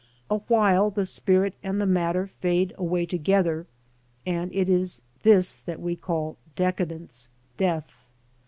[0.31, 3.67] Awhile the spirit and the matter fade away together,
[4.25, 8.01] and it is this that we call decadence, death.